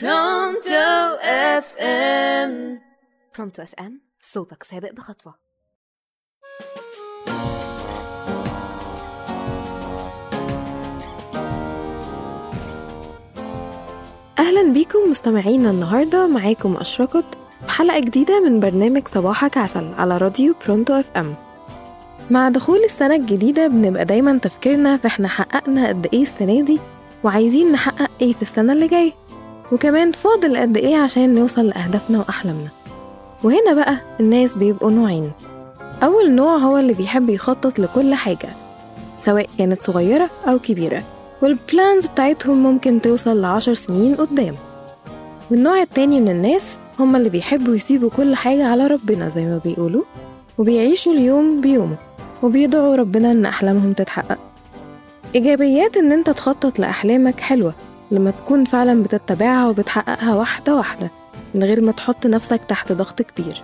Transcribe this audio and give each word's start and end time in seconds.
برونتو 0.00 1.16
FM. 1.22 2.80
برونتو 3.36 3.62
FM 3.62 4.00
صوتك 4.20 4.62
سابق 4.62 4.92
بخطوة. 4.92 5.34
أهلا 14.38 14.72
بيكم 14.72 14.98
مستمعينا 15.10 15.70
النهاردة 15.70 16.26
معاكم 16.26 16.76
أشرقت 16.76 17.38
في 17.66 17.70
حلقة 17.72 17.98
جديدة 18.00 18.40
من 18.40 18.60
برنامج 18.60 19.08
صباحك 19.08 19.58
عسل 19.58 19.94
على 19.94 20.18
راديو 20.18 20.54
برونتو 20.66 20.92
FM. 20.92 21.34
مع 22.30 22.48
دخول 22.48 22.78
السنة 22.78 23.14
الجديدة 23.14 23.66
بنبقى 23.66 24.04
دايما 24.04 24.38
تفكيرنا 24.38 24.96
في 24.96 25.06
إحنا 25.06 25.28
حققنا 25.28 25.88
قد 25.88 26.08
إيه 26.12 26.22
السنة 26.22 26.62
دي 26.64 26.80
وعايزين 27.24 27.72
نحقق 27.72 28.10
إيه 28.20 28.32
في 28.32 28.42
السنة 28.42 28.72
اللي 28.72 28.88
جاية. 28.88 29.12
وكمان 29.72 30.12
فاضل 30.12 30.56
قد 30.56 30.76
إيه 30.76 30.96
عشان 30.96 31.34
نوصل 31.34 31.66
لأهدافنا 31.66 32.18
وأحلامنا. 32.18 32.68
وهنا 33.44 33.74
بقى 33.74 33.96
الناس 34.20 34.56
بيبقوا 34.56 34.90
نوعين. 34.90 35.32
أول 36.02 36.30
نوع 36.30 36.56
هو 36.56 36.78
اللي 36.78 36.92
بيحب 36.92 37.30
يخطط 37.30 37.78
لكل 37.78 38.14
حاجة 38.14 38.48
سواء 39.16 39.46
كانت 39.58 39.82
صغيرة 39.82 40.30
أو 40.48 40.58
كبيرة 40.58 41.02
والبلانز 41.42 42.06
بتاعتهم 42.06 42.62
ممكن 42.62 43.00
توصل 43.00 43.40
لعشر 43.40 43.74
سنين 43.74 44.14
قدام. 44.14 44.54
والنوع 45.50 45.82
التاني 45.82 46.20
من 46.20 46.28
الناس 46.28 46.78
هما 46.98 47.18
اللي 47.18 47.28
بيحبوا 47.28 47.74
يسيبوا 47.74 48.10
كل 48.10 48.34
حاجة 48.34 48.66
على 48.66 48.86
ربنا 48.86 49.28
زي 49.28 49.44
ما 49.44 49.60
بيقولوا 49.64 50.02
وبيعيشوا 50.58 51.12
اليوم 51.12 51.60
بيومه 51.60 51.96
وبيدعوا 52.42 52.96
ربنا 52.96 53.32
إن 53.32 53.46
أحلامهم 53.46 53.92
تتحقق. 53.92 54.38
إيجابيات 55.34 55.96
إن 55.96 56.12
أنت 56.12 56.30
تخطط 56.30 56.78
لأحلامك 56.78 57.40
حلوة 57.40 57.74
لما 58.10 58.30
تكون 58.30 58.64
فعلا 58.64 59.02
بتتبعها 59.02 59.68
وبتحققها 59.68 60.34
واحدة 60.34 60.74
واحدة 60.74 61.10
من 61.54 61.64
غير 61.64 61.80
ما 61.80 61.92
تحط 61.92 62.26
نفسك 62.26 62.64
تحت 62.64 62.92
ضغط 62.92 63.22
كبير. 63.22 63.62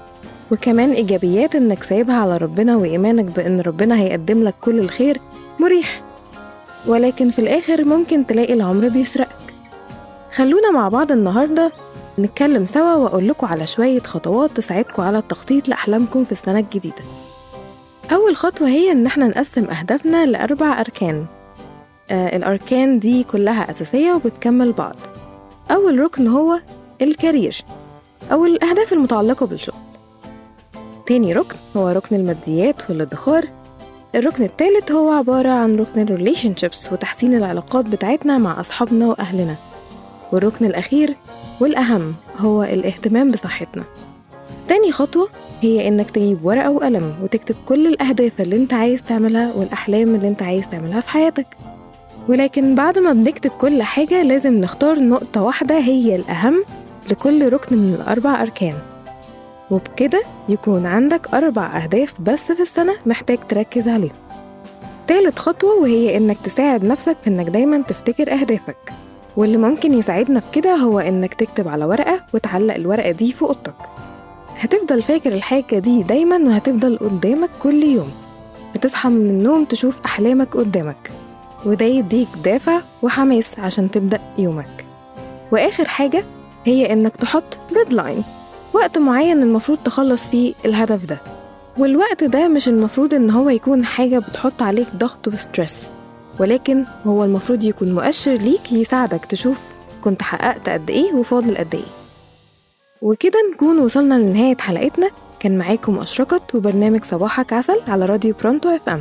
وكمان 0.51 0.93
إيجابيات 0.93 1.55
إنك 1.55 1.83
سايبها 1.83 2.17
على 2.17 2.37
ربنا 2.37 2.77
وإيمانك 2.77 3.25
بإن 3.25 3.61
ربنا 3.61 3.99
هيقدم 3.99 4.43
لك 4.43 4.55
كل 4.61 4.79
الخير 4.79 5.21
مريح. 5.61 6.03
ولكن 6.87 7.31
في 7.31 7.39
الآخر 7.39 7.85
ممكن 7.85 8.27
تلاقي 8.27 8.53
العمر 8.53 8.89
بيسرقك. 8.89 9.55
خلونا 10.35 10.71
مع 10.71 10.89
بعض 10.89 11.13
النهاردة 11.13 11.73
نتكلم 12.19 12.67
سوا 12.67 12.95
وأقول 12.95 13.29
لكم 13.29 13.47
على 13.47 13.67
شوية 13.67 14.01
خطوات 14.01 14.51
تساعدكم 14.51 15.03
على 15.03 15.19
التخطيط 15.19 15.69
لأحلامكم 15.69 16.25
في 16.25 16.33
السنة 16.33 16.59
الجديدة. 16.59 17.05
أول 18.13 18.37
خطوة 18.37 18.69
هي 18.69 18.93
إن 18.93 19.07
إحنا 19.07 19.29
نقسم 19.29 19.65
أهدافنا 19.65 20.27
لأربع 20.27 20.81
أركان. 20.81 21.27
الأركان 22.13 22.99
دي 22.99 23.25
كلها 23.25 23.71
أساسية 23.71 24.13
وبتكمل 24.13 24.73
بعض. 24.73 24.97
أول 25.71 25.99
ركن 25.99 26.29
هو 26.29 26.61
ال 27.03 27.11
career 27.11 27.65
أو 28.33 28.45
الأهداف 28.47 28.93
المتعلقة 28.93 29.47
بالشغل. 29.47 29.77
تاني 31.07 31.33
ركن 31.33 31.57
هو 31.77 31.89
ركن 31.89 32.17
الماديات 32.17 32.91
والادخار. 32.91 33.45
الركن 34.15 34.45
التالت 34.45 34.93
هو 34.93 35.13
عبارة 35.13 35.49
عن 35.49 35.77
ركن 35.77 36.01
ال 36.01 36.57
relationships 36.57 36.93
وتحسين 36.93 37.35
العلاقات 37.35 37.85
بتاعتنا 37.85 38.39
مع 38.39 38.61
أصحابنا 38.61 39.07
وأهلنا. 39.07 39.57
والركن 40.33 40.65
الأخير 40.65 41.17
والأهم 41.61 42.15
هو 42.39 42.63
الاهتمام 42.63 43.31
بصحتنا. 43.31 43.85
تاني 44.69 44.93
خطوة 44.93 45.29
هي 45.61 45.89
إنك 45.89 46.11
تجيب 46.11 46.45
ورقة 46.45 46.71
وقلم 46.71 47.15
وتكتب 47.23 47.57
كل 47.65 47.87
الأهداف 47.87 48.41
اللي 48.41 48.57
أنت 48.57 48.73
عايز 48.73 49.03
تعملها 49.03 49.53
والأحلام 49.55 50.15
اللي 50.15 50.29
أنت 50.29 50.43
عايز 50.43 50.69
تعملها 50.69 51.01
في 51.01 51.09
حياتك. 51.09 51.47
ولكن 52.29 52.75
بعد 52.75 52.99
ما 52.99 53.13
بنكتب 53.13 53.51
كل 53.51 53.83
حاجة 53.83 54.23
لازم 54.23 54.61
نختار 54.61 55.01
نقطة 55.01 55.43
واحدة 55.43 55.79
هي 55.79 56.17
الأهم 56.17 56.65
لكل 57.11 57.53
ركن 57.53 57.79
من 57.79 57.95
الأربع 57.95 58.43
أركان. 58.43 58.75
وبكده 59.71 60.23
يكون 60.49 60.87
عندك 60.87 61.35
أربع 61.35 61.83
أهداف 61.83 62.21
بس 62.21 62.53
في 62.53 62.63
السنة 62.63 62.95
محتاج 63.07 63.39
تركز 63.49 63.89
عليهم. 63.89 64.13
تالت 65.07 65.39
خطوة 65.39 65.75
وهي 65.81 66.17
إنك 66.17 66.37
تساعد 66.45 66.85
نفسك 66.85 67.17
في 67.23 67.31
إنك 67.31 67.47
دايما 67.49 67.83
تفتكر 67.83 68.33
أهدافك. 68.33 68.93
واللي 69.37 69.57
ممكن 69.59 69.93
يساعدنا 69.93 70.41
في 70.41 70.47
كده 70.53 70.75
هو 70.77 70.99
إنك 70.99 71.35
تكتب 71.35 71.69
على 71.69 71.85
ورقة 71.85 72.21
وتعلق 72.35 72.75
الورقة 72.75 73.11
دي 73.11 73.33
في 73.33 73.43
أوضتك. 73.43 73.75
هتفضل 74.59 75.03
فاكر 75.03 75.33
الحاجة 75.33 75.79
دي 75.79 76.03
دايما 76.03 76.37
وهتفضل 76.37 76.99
قدامك 76.99 77.51
كل 77.63 77.83
يوم. 77.83 78.11
بتصحى 78.75 79.09
من 79.09 79.31
النوم 79.31 79.65
تشوف 79.65 80.01
أحلامك 80.05 80.57
قدامك. 80.57 81.11
وده 81.67 81.85
يديك 81.87 82.29
دافع 82.45 82.81
وحماس 83.03 83.59
عشان 83.59 83.91
تبدأ 83.91 84.21
يومك. 84.39 84.87
وآخر 85.53 85.89
حاجة 85.89 86.25
هي 86.65 86.93
إنك 86.93 87.17
تحط 87.17 87.59
deadline 87.75 88.25
وقت 88.73 88.99
معين 88.99 89.43
المفروض 89.43 89.79
تخلص 89.79 90.29
فيه 90.29 90.55
الهدف 90.65 91.05
ده. 91.05 91.21
والوقت 91.79 92.25
ده 92.25 92.49
مش 92.49 92.69
المفروض 92.69 93.15
إن 93.15 93.31
هو 93.31 93.49
يكون 93.51 93.85
حاجة 93.85 94.19
بتحط 94.19 94.63
عليك 94.63 94.87
ضغط 94.97 95.29
و 95.29 95.36
stress 95.36 95.77
ولكن 96.41 96.85
هو 97.07 97.25
المفروض 97.25 97.65
يكون 97.65 97.95
مؤشر 97.95 98.33
ليك 98.33 98.73
يساعدك 98.73 99.25
تشوف 99.25 99.73
كنت 100.05 100.23
حققت 100.23 100.69
قد 100.69 100.91
إيه 100.91 101.13
وفاضل 101.15 101.57
قد 101.57 101.75
إيه. 101.75 101.85
وكده 103.03 103.39
نكون 103.55 103.79
وصلنا 103.79 104.15
لنهاية 104.15 104.57
حلقتنا. 104.57 105.11
كان 105.41 105.59
معاكم 105.59 105.99
أشرقت 105.99 106.55
وبرنامج 106.55 107.05
صباحك 107.05 107.53
عسل 107.53 107.81
على 107.89 108.07
راديو 108.07 108.35
برونتو 108.43 108.69
إف 108.69 108.89
إم. 108.89 109.01